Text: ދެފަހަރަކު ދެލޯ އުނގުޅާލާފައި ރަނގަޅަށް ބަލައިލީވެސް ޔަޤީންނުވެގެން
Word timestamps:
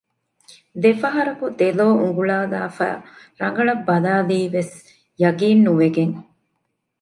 ދެފަހަރަކު 0.81 1.45
ދެލޯ 1.59 1.87
އުނގުޅާލާފައި 2.01 2.97
ރަނގަޅަށް 3.39 3.85
ބަލައިލީވެސް 3.87 4.75
ޔަޤީންނުވެގެން 5.21 6.15